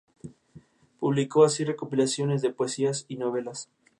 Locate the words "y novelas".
3.07-3.69